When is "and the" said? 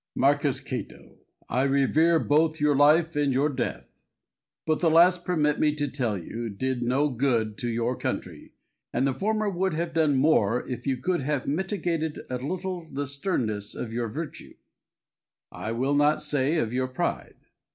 8.91-9.13